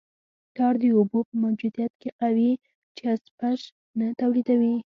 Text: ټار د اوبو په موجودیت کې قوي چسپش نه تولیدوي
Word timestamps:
ټار 0.55 0.73
د 0.81 0.83
اوبو 0.97 1.19
په 1.27 1.33
موجودیت 1.43 1.91
کې 2.01 2.09
قوي 2.21 2.51
چسپش 2.97 3.59
نه 3.99 4.07
تولیدوي 4.19 4.75